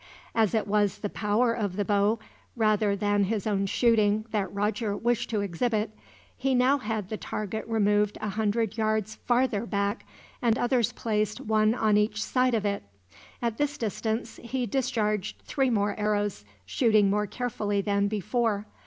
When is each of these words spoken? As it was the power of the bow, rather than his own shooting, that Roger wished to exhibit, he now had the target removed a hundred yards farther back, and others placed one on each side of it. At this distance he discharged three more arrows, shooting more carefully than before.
As 0.33 0.55
it 0.55 0.65
was 0.65 0.97
the 0.97 1.11
power 1.11 1.53
of 1.53 1.75
the 1.75 1.85
bow, 1.85 2.17
rather 2.55 2.95
than 2.95 3.25
his 3.25 3.45
own 3.45 3.67
shooting, 3.67 4.25
that 4.31 4.51
Roger 4.51 4.97
wished 4.97 5.29
to 5.29 5.41
exhibit, 5.41 5.91
he 6.35 6.55
now 6.55 6.79
had 6.79 7.09
the 7.09 7.17
target 7.17 7.63
removed 7.67 8.17
a 8.19 8.29
hundred 8.29 8.79
yards 8.79 9.13
farther 9.27 9.63
back, 9.67 10.03
and 10.41 10.57
others 10.57 10.91
placed 10.91 11.39
one 11.39 11.75
on 11.75 11.97
each 11.97 12.23
side 12.23 12.55
of 12.55 12.65
it. 12.65 12.81
At 13.43 13.57
this 13.59 13.77
distance 13.77 14.37
he 14.41 14.65
discharged 14.65 15.43
three 15.45 15.69
more 15.69 15.93
arrows, 15.99 16.45
shooting 16.65 17.11
more 17.11 17.27
carefully 17.27 17.79
than 17.81 18.07
before. 18.07 18.65